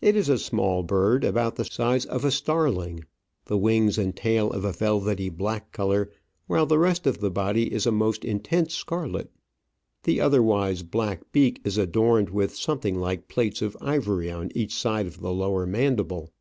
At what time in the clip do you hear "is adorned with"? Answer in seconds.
11.62-12.56